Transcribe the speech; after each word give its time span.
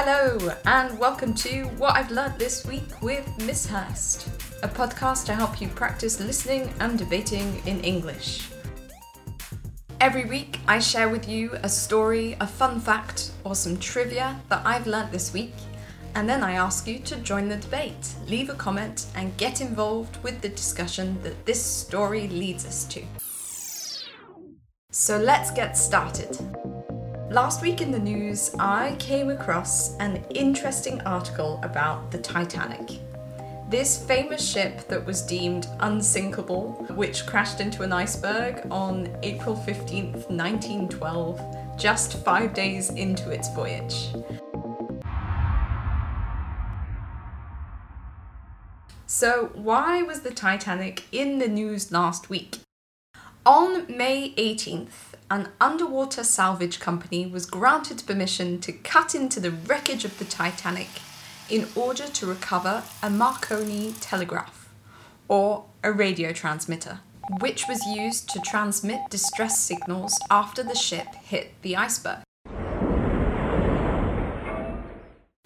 Hello, 0.00 0.38
and 0.64 0.96
welcome 0.96 1.34
to 1.34 1.64
What 1.76 1.96
I've 1.96 2.12
Learned 2.12 2.38
This 2.38 2.64
Week 2.64 3.02
with 3.02 3.28
Miss 3.44 3.66
Hurst, 3.66 4.28
a 4.62 4.68
podcast 4.68 5.26
to 5.26 5.34
help 5.34 5.60
you 5.60 5.66
practice 5.66 6.20
listening 6.20 6.72
and 6.78 6.96
debating 6.96 7.60
in 7.66 7.80
English. 7.80 8.48
Every 10.00 10.24
week, 10.24 10.60
I 10.68 10.78
share 10.78 11.08
with 11.08 11.28
you 11.28 11.50
a 11.64 11.68
story, 11.68 12.36
a 12.38 12.46
fun 12.46 12.78
fact, 12.78 13.32
or 13.42 13.56
some 13.56 13.76
trivia 13.76 14.40
that 14.48 14.64
I've 14.64 14.86
learnt 14.86 15.10
this 15.10 15.32
week, 15.32 15.54
and 16.14 16.28
then 16.28 16.44
I 16.44 16.52
ask 16.52 16.86
you 16.86 17.00
to 17.00 17.16
join 17.16 17.48
the 17.48 17.56
debate, 17.56 18.14
leave 18.28 18.50
a 18.50 18.54
comment, 18.54 19.06
and 19.16 19.36
get 19.36 19.60
involved 19.60 20.22
with 20.22 20.40
the 20.40 20.48
discussion 20.48 21.20
that 21.24 21.44
this 21.44 21.60
story 21.60 22.28
leads 22.28 22.64
us 22.64 22.84
to. 22.84 23.02
So 24.92 25.18
let's 25.18 25.50
get 25.50 25.76
started. 25.76 26.38
Last 27.30 27.60
week 27.60 27.82
in 27.82 27.90
the 27.90 27.98
news, 27.98 28.54
I 28.58 28.96
came 28.98 29.28
across 29.28 29.94
an 29.98 30.24
interesting 30.34 30.98
article 31.02 31.60
about 31.62 32.10
the 32.10 32.16
Titanic. 32.16 33.00
This 33.68 34.02
famous 34.02 34.42
ship 34.50 34.88
that 34.88 35.04
was 35.04 35.20
deemed 35.20 35.66
unsinkable, 35.80 36.86
which 36.88 37.26
crashed 37.26 37.60
into 37.60 37.82
an 37.82 37.92
iceberg 37.92 38.66
on 38.70 39.14
April 39.22 39.54
15th, 39.54 40.30
1912, 40.30 41.78
just 41.78 42.24
five 42.24 42.54
days 42.54 42.88
into 42.88 43.30
its 43.30 43.52
voyage. 43.54 44.08
So, 49.04 49.50
why 49.52 50.02
was 50.02 50.22
the 50.22 50.32
Titanic 50.32 51.04
in 51.12 51.40
the 51.40 51.48
news 51.48 51.92
last 51.92 52.30
week? 52.30 52.60
On 53.44 53.84
May 53.94 54.32
18th, 54.36 55.07
an 55.30 55.48
underwater 55.60 56.24
salvage 56.24 56.80
company 56.80 57.26
was 57.26 57.44
granted 57.44 58.02
permission 58.06 58.60
to 58.60 58.72
cut 58.72 59.14
into 59.14 59.40
the 59.40 59.50
wreckage 59.50 60.04
of 60.04 60.18
the 60.18 60.24
Titanic 60.24 60.88
in 61.50 61.66
order 61.74 62.06
to 62.06 62.26
recover 62.26 62.82
a 63.02 63.10
Marconi 63.10 63.92
telegraph, 64.00 64.68
or 65.28 65.66
a 65.84 65.92
radio 65.92 66.32
transmitter, 66.32 67.00
which 67.40 67.64
was 67.68 67.84
used 67.86 68.30
to 68.30 68.40
transmit 68.40 69.00
distress 69.10 69.60
signals 69.60 70.14
after 70.30 70.62
the 70.62 70.74
ship 70.74 71.14
hit 71.14 71.52
the 71.62 71.76
iceberg. 71.76 72.20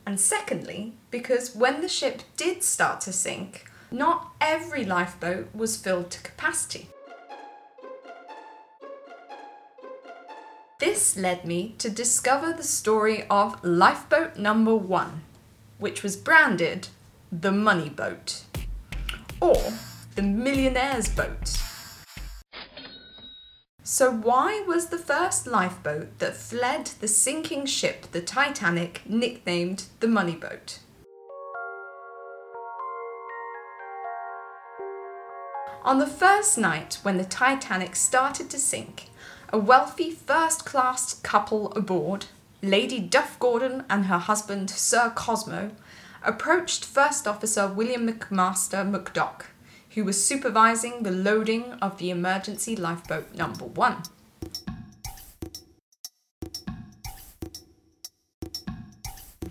And 0.05 0.19
secondly, 0.19 0.95
because 1.13 1.55
when 1.55 1.83
the 1.83 1.89
ship 1.89 2.23
did 2.37 2.65
start 2.65 3.01
to 3.03 3.13
sink, 3.13 3.71
not 3.93 4.33
every 4.41 4.85
lifeboat 4.85 5.55
was 5.55 5.77
filled 5.77 6.11
to 6.11 6.21
capacity. 6.21 6.89
This 10.81 11.17
led 11.17 11.45
me 11.45 11.77
to 11.79 11.89
discover 11.89 12.53
the 12.53 12.65
story 12.65 13.25
of 13.31 13.63
lifeboat 13.63 14.37
number 14.37 14.75
one, 14.75 15.23
which 15.79 16.03
was 16.03 16.17
branded 16.17 16.89
the 17.31 17.53
Money 17.53 17.89
Boat, 17.89 18.43
or 19.41 19.75
the 20.17 20.23
Millionaire's 20.23 21.09
Boat. 21.09 21.68
So, 23.91 24.11
why 24.13 24.63
was 24.69 24.89
the 24.89 24.99
first 24.99 25.47
lifeboat 25.47 26.19
that 26.19 26.37
fled 26.37 26.91
the 27.01 27.09
sinking 27.09 27.65
ship, 27.65 28.03
the 28.13 28.21
Titanic, 28.21 29.01
nicknamed 29.09 29.85
the 30.01 30.07
Money 30.07 30.35
Boat? 30.35 30.81
On 35.83 35.99
the 35.99 36.07
first 36.07 36.59
night 36.59 36.99
when 37.01 37.17
the 37.17 37.25
Titanic 37.25 37.97
started 37.97 38.51
to 38.51 38.59
sink, 38.59 39.09
a 39.55 39.59
wealthy 39.59 40.11
first 40.11 40.67
class 40.67 41.15
couple 41.15 41.73
aboard, 41.73 42.27
Lady 42.61 43.01
Duff 43.01 43.39
Gordon 43.39 43.87
and 43.89 44.05
her 44.05 44.19
husband 44.19 44.69
Sir 44.69 45.11
Cosmo, 45.17 45.71
approached 46.23 46.85
First 46.85 47.27
Officer 47.27 47.67
William 47.67 48.07
McMaster 48.07 48.87
Murdoch 48.87 49.47
who 49.99 50.05
was 50.05 50.25
supervising 50.25 51.03
the 51.03 51.11
loading 51.11 51.73
of 51.83 51.99
the 51.99 52.09
emergency 52.09 52.77
lifeboat 52.77 53.35
number 53.35 53.65
one. 53.65 54.01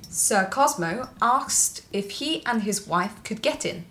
Sir 0.10 0.48
Cosmo 0.50 1.10
asked 1.22 1.82
if 1.92 2.12
he 2.12 2.46
and 2.46 2.64
his 2.64 2.88
wife 2.88 3.22
could 3.26 3.42
get 3.42 3.66
in, 3.66 3.88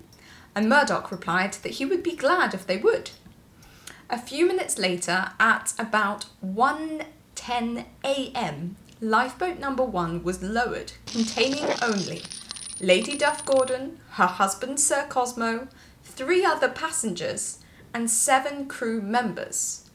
and 0.54 0.66
Murdoch 0.66 1.10
replied 1.10 1.52
that 1.62 1.72
he 1.72 1.84
would 1.84 2.02
be 2.02 2.16
glad 2.16 2.54
if 2.54 2.66
they 2.66 2.78
would. 2.78 3.10
A 4.08 4.18
few 4.18 4.46
minutes 4.46 4.78
later, 4.78 5.32
at 5.38 5.74
about 5.78 6.24
1:10 6.42 7.84
a.m., 8.02 8.76
lifeboat 9.02 9.58
number 9.58 9.84
1 9.84 10.22
was 10.22 10.42
lowered, 10.42 10.92
containing 11.04 11.66
only 11.82 12.22
Lady 12.80 13.14
Duff 13.18 13.44
Gordon, 13.44 13.98
her 14.12 14.26
husband 14.26 14.80
Sir 14.80 15.04
Cosmo, 15.10 15.68
three 16.06 16.44
other 16.44 16.68
passengers, 16.68 17.58
and 17.92 18.10
seven 18.10 18.66
crew 18.66 19.00
members, 19.00 19.88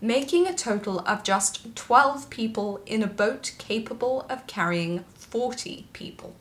making 0.00 0.46
a 0.46 0.54
total 0.54 1.00
of 1.00 1.22
just 1.22 1.74
12 1.74 2.30
people 2.30 2.80
in 2.86 3.02
a 3.02 3.06
boat 3.06 3.54
capable 3.58 4.26
of 4.30 4.46
carrying 4.46 5.04
40 5.14 5.88
people. 5.92 6.34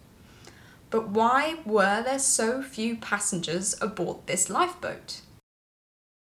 But 0.89 1.09
why 1.09 1.57
were 1.65 2.01
there 2.03 2.19
so 2.19 2.61
few 2.61 2.95
passengers 2.95 3.75
aboard 3.81 4.25
this 4.25 4.49
lifeboat? 4.49 5.21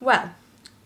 Well, 0.01 0.35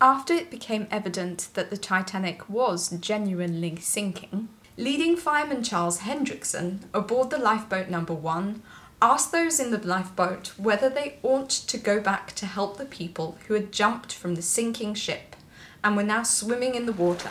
after 0.00 0.32
it 0.32 0.50
became 0.50 0.86
evident 0.90 1.48
that 1.54 1.70
the 1.70 1.76
Titanic 1.76 2.48
was 2.48 2.90
genuinely 2.90 3.76
sinking, 3.76 4.48
leading 4.76 5.16
fireman 5.16 5.64
Charles 5.64 6.00
Hendrickson 6.00 6.84
aboard 6.94 7.30
the 7.30 7.38
lifeboat 7.38 7.88
number 7.88 8.14
one 8.14 8.62
asked 9.00 9.31
those 9.31 9.60
in 9.60 9.70
the 9.70 9.78
lifeboat 9.78 10.48
whether 10.56 10.88
they 10.88 11.19
ought 11.22 11.50
to 11.50 11.78
go 11.78 12.00
back 12.00 12.32
to 12.32 12.47
help 12.47 12.76
the 12.76 12.84
people 12.84 13.38
who 13.47 13.54
had 13.54 13.72
jumped 13.72 14.12
from 14.12 14.34
the 14.34 14.42
sinking 14.42 14.94
ship 14.94 15.36
and 15.84 15.97
were 15.97 16.03
now 16.03 16.25
swimming 16.25 16.75
in 16.75 16.86
the 16.86 16.92
water. 16.92 17.31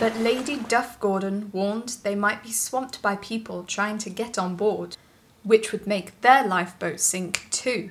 But 0.00 0.16
Lady 0.16 0.56
Duff 0.56 0.98
Gordon 0.98 1.50
warned 1.52 1.96
they 2.02 2.16
might 2.16 2.42
be 2.42 2.50
swamped 2.50 3.00
by 3.00 3.16
people 3.16 3.62
trying 3.62 3.98
to 3.98 4.10
get 4.10 4.36
on 4.36 4.56
board, 4.56 4.96
which 5.44 5.70
would 5.70 5.86
make 5.86 6.20
their 6.20 6.44
lifeboat 6.44 6.98
sink 6.98 7.46
too. 7.50 7.90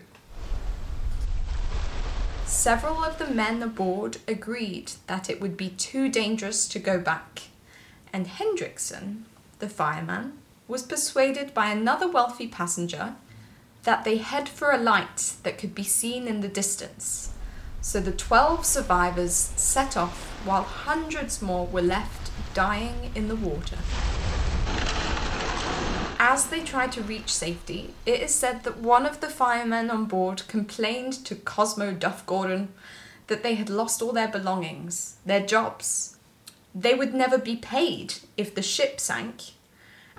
Several 2.46 3.04
of 3.04 3.18
the 3.18 3.28
men 3.28 3.64
aboard 3.64 4.18
agreed 4.28 4.94
that 5.08 5.30
it 5.30 5.40
would 5.40 5.56
be 5.56 5.70
too 5.70 6.10
dangerous 6.10 6.68
to 6.68 6.80
go 6.80 7.00
back, 7.00 7.44
and 8.12 8.28
Hendrickson, 8.28 9.24
the 9.60 9.70
fireman, 9.70 10.38
was 10.68 10.84
persuaded 10.84 11.54
by 11.54 11.68
another 11.68 12.08
wealthy 12.08 12.48
passenger 12.48 13.16
that 13.84 14.04
they 14.04 14.18
head 14.18 14.50
for 14.50 14.72
a 14.72 14.78
light 14.78 15.34
that 15.44 15.58
could 15.58 15.76
be 15.76 15.84
seen 15.84 16.28
in 16.28 16.42
the 16.42 16.48
distance. 16.48 17.32
So 17.82 18.00
the 18.00 18.12
12 18.12 18.66
survivors 18.66 19.34
set 19.34 19.96
off 19.96 20.24
while 20.44 20.64
hundreds 20.64 21.42
more 21.42 21.68
were 21.68 21.84
left 21.84 22.32
dying 22.56 23.12
in 23.14 23.28
the 23.28 23.36
water. 23.36 23.78
As 26.18 26.48
they 26.48 26.62
tried 26.62 26.92
to 26.94 27.04
reach 27.04 27.32
safety, 27.32 27.94
it 28.06 28.22
is 28.22 28.34
said 28.34 28.64
that 28.64 28.80
one 28.80 29.06
of 29.06 29.20
the 29.20 29.30
firemen 29.30 29.92
on 29.92 30.06
board 30.06 30.44
complained 30.48 31.14
to 31.26 31.36
Cosmo 31.36 31.94
Duff 31.94 32.26
Gordon 32.26 32.70
that 33.28 33.44
they 33.44 33.56
had 33.56 33.70
lost 33.70 34.02
all 34.02 34.14
their 34.14 34.28
belongings, 34.28 35.18
their 35.26 35.46
jobs. 35.46 36.18
They 36.74 36.96
would 36.96 37.14
never 37.14 37.38
be 37.38 37.56
paid 37.56 38.16
if 38.38 38.56
the 38.56 38.62
ship 38.62 39.00
sank, 39.00 39.54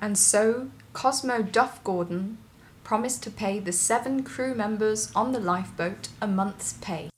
and 0.00 0.16
so 0.18 0.70
Cosmo 0.92 1.42
Duff 1.42 1.82
Gordon 1.84 2.38
promised 2.84 3.22
to 3.24 3.30
pay 3.30 3.58
the 3.58 3.72
seven 3.72 4.22
crew 4.22 4.54
members 4.54 5.10
on 5.14 5.32
the 5.32 5.40
lifeboat 5.40 6.08
a 6.20 6.26
month's 6.26 6.74
pay. 6.74 7.10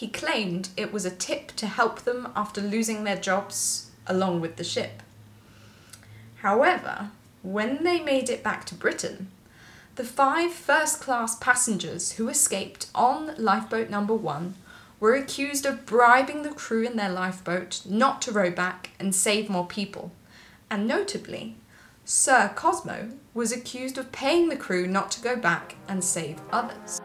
he 0.00 0.08
claimed 0.08 0.70
it 0.78 0.94
was 0.94 1.04
a 1.04 1.10
tip 1.10 1.48
to 1.48 1.66
help 1.66 2.00
them 2.00 2.32
after 2.34 2.62
losing 2.62 3.04
their 3.04 3.18
jobs 3.18 3.90
along 4.06 4.40
with 4.40 4.56
the 4.56 4.64
ship. 4.64 5.02
However, 6.36 7.10
when 7.42 7.84
they 7.84 8.00
made 8.00 8.30
it 8.30 8.42
back 8.42 8.64
to 8.64 8.74
Britain, 8.74 9.30
the 9.96 10.04
five 10.04 10.54
first 10.54 11.02
class 11.02 11.36
passengers 11.36 12.12
who 12.12 12.30
escaped 12.30 12.86
on 12.94 13.34
lifeboat 13.36 13.90
number 13.90 14.14
one 14.14 14.54
were 15.00 15.14
accused 15.14 15.64
of 15.64 15.86
bribing 15.86 16.42
the 16.42 16.50
crew 16.50 16.84
in 16.84 16.96
their 16.96 17.08
lifeboat 17.08 17.80
not 17.86 18.20
to 18.22 18.30
row 18.30 18.50
back 18.50 18.90
and 19.00 19.14
save 19.14 19.48
more 19.48 19.66
people. 19.66 20.12
And 20.70 20.86
notably, 20.86 21.56
Sir 22.04 22.52
Cosmo 22.54 23.08
was 23.32 23.50
accused 23.50 23.96
of 23.96 24.12
paying 24.12 24.48
the 24.48 24.56
crew 24.56 24.86
not 24.86 25.10
to 25.12 25.22
go 25.22 25.36
back 25.36 25.76
and 25.88 26.04
save 26.04 26.40
others. 26.52 27.00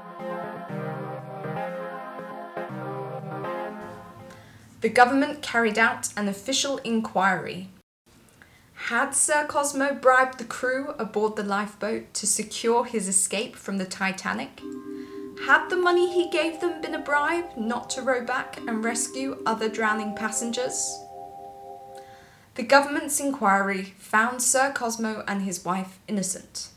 The 4.82 4.90
government 4.90 5.42
carried 5.42 5.80
out 5.80 6.10
an 6.18 6.28
official 6.28 6.78
inquiry. 6.80 7.70
Had 8.74 9.12
Sir 9.12 9.46
Cosmo 9.48 9.96
bribed 9.96 10.38
the 10.38 10.44
crew 10.44 10.94
aboard 11.00 11.38
the 11.38 11.44
lifeboat 11.44 12.14
to 12.16 12.28
secure 12.28 12.86
his 12.86 13.08
escape 13.08 13.56
from 13.56 13.78
the 13.78 13.86
Titanic? 13.86 14.62
Had 15.44 15.70
the 15.70 15.76
money 15.76 16.12
he 16.12 16.30
gave 16.30 16.60
them 16.60 16.82
been 16.82 16.96
a 16.96 17.00
bribe 17.00 17.58
not 17.58 17.90
to 17.92 18.02
row 18.02 18.24
back 18.24 18.58
and 18.58 18.84
rescue 18.84 19.42
other 19.46 19.70
drowning 19.70 20.16
passengers? 20.16 21.00
The 22.56 22.64
government's 22.64 23.20
inquiry 23.20 23.94
found 24.00 24.42
Sir 24.42 24.72
Cosmo 24.72 25.24
and 25.28 25.42
his 25.42 25.66
wife 25.66 26.00
innocent. 26.08 26.70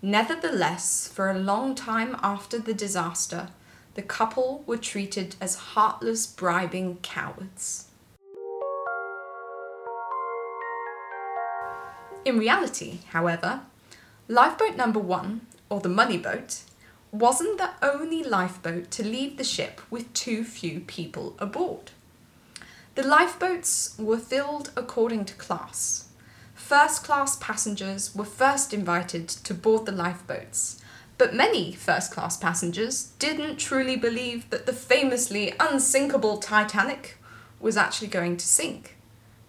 Nevertheless, 0.00 1.08
for 1.12 1.30
a 1.30 1.38
long 1.38 1.74
time 1.74 2.16
after 2.22 2.58
the 2.58 2.72
disaster, 2.72 3.48
the 3.94 4.02
couple 4.02 4.62
were 4.66 4.78
treated 4.78 5.34
as 5.40 5.56
heartless, 5.56 6.26
bribing 6.26 6.98
cowards. 7.02 7.88
In 12.24 12.38
reality, 12.38 13.00
however, 13.10 13.62
lifeboat 14.28 14.76
number 14.76 15.00
one, 15.00 15.42
or 15.68 15.80
the 15.80 15.88
money 15.88 16.16
boat, 16.16 16.60
wasn't 17.12 17.58
the 17.58 17.70
only 17.82 18.22
lifeboat 18.22 18.90
to 18.92 19.04
leave 19.04 19.36
the 19.36 19.44
ship 19.44 19.80
with 19.90 20.12
too 20.12 20.44
few 20.44 20.80
people 20.80 21.34
aboard. 21.38 21.90
The 22.94 23.06
lifeboats 23.06 23.96
were 23.98 24.18
filled 24.18 24.70
according 24.76 25.24
to 25.26 25.34
class. 25.34 26.08
First 26.54 27.02
class 27.04 27.36
passengers 27.36 28.14
were 28.14 28.24
first 28.24 28.72
invited 28.72 29.28
to 29.28 29.54
board 29.54 29.86
the 29.86 29.92
lifeboats, 29.92 30.80
but 31.18 31.34
many 31.34 31.72
first 31.72 32.12
class 32.12 32.36
passengers 32.36 33.12
didn't 33.18 33.56
truly 33.56 33.96
believe 33.96 34.48
that 34.50 34.66
the 34.66 34.72
famously 34.72 35.54
unsinkable 35.58 36.38
Titanic 36.38 37.18
was 37.58 37.76
actually 37.76 38.08
going 38.08 38.36
to 38.36 38.46
sink, 38.46 38.96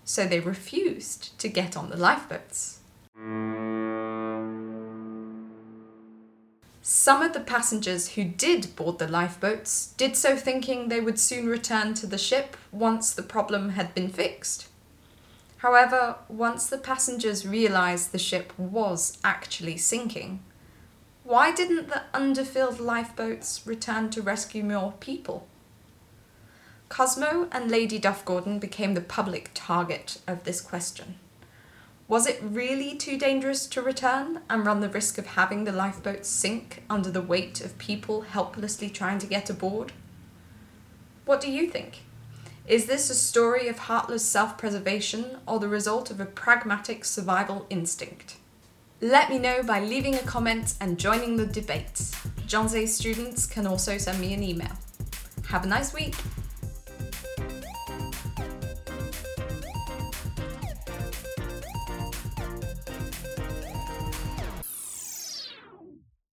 so 0.03 0.25
they 0.25 0.39
refused 0.39 1.37
to 1.39 1.47
get 1.47 1.77
on 1.77 1.89
the 1.89 1.97
lifeboats. 1.97 2.79
Some 6.83 7.21
of 7.21 7.33
the 7.33 7.39
passengers 7.39 8.09
who 8.09 8.23
did 8.23 8.75
board 8.75 8.97
the 8.97 9.07
lifeboats 9.07 9.93
did 9.97 10.17
so 10.17 10.35
thinking 10.35 10.87
they 10.87 10.99
would 10.99 11.19
soon 11.19 11.45
return 11.45 11.93
to 11.95 12.07
the 12.07 12.17
ship 12.17 12.57
once 12.71 13.13
the 13.13 13.21
problem 13.21 13.69
had 13.69 13.93
been 13.93 14.09
fixed. 14.09 14.67
However, 15.57 16.15
once 16.27 16.65
the 16.65 16.79
passengers 16.79 17.45
realised 17.45 18.11
the 18.11 18.17
ship 18.17 18.51
was 18.57 19.19
actually 19.23 19.77
sinking, 19.77 20.39
why 21.23 21.51
didn't 21.51 21.87
the 21.87 22.01
underfilled 22.15 22.79
lifeboats 22.79 23.61
return 23.67 24.09
to 24.09 24.23
rescue 24.23 24.63
more 24.63 24.95
people? 24.99 25.47
Cosmo 26.89 27.47
and 27.51 27.69
Lady 27.69 27.99
Duff 27.99 28.25
Gordon 28.25 28.57
became 28.57 28.95
the 28.95 29.01
public 29.01 29.51
target 29.53 30.19
of 30.27 30.45
this 30.45 30.59
question. 30.59 31.19
Was 32.11 32.27
it 32.27 32.41
really 32.43 32.97
too 32.97 33.17
dangerous 33.17 33.65
to 33.67 33.81
return 33.81 34.41
and 34.49 34.65
run 34.65 34.81
the 34.81 34.89
risk 34.89 35.17
of 35.17 35.27
having 35.27 35.63
the 35.63 35.71
lifeboat 35.71 36.25
sink 36.25 36.83
under 36.89 37.09
the 37.09 37.21
weight 37.21 37.61
of 37.61 37.77
people 37.77 38.23
helplessly 38.23 38.89
trying 38.89 39.17
to 39.19 39.27
get 39.27 39.49
aboard? 39.49 39.93
What 41.23 41.39
do 41.39 41.49
you 41.49 41.69
think? 41.69 41.99
Is 42.67 42.87
this 42.87 43.09
a 43.09 43.15
story 43.15 43.69
of 43.69 43.79
heartless 43.79 44.25
self 44.25 44.57
preservation 44.57 45.37
or 45.47 45.57
the 45.61 45.69
result 45.69 46.11
of 46.11 46.19
a 46.19 46.25
pragmatic 46.25 47.05
survival 47.05 47.65
instinct? 47.69 48.35
Let 48.99 49.29
me 49.29 49.39
know 49.39 49.63
by 49.63 49.79
leaving 49.79 50.15
a 50.15 50.23
comment 50.23 50.73
and 50.81 50.99
joining 50.99 51.37
the 51.37 51.45
debate. 51.45 52.13
John 52.45 52.67
Jay 52.67 52.87
students 52.87 53.45
can 53.45 53.65
also 53.65 53.97
send 53.97 54.19
me 54.19 54.33
an 54.33 54.43
email. 54.43 54.73
Have 55.47 55.63
a 55.63 55.67
nice 55.67 55.93
week! 55.93 56.15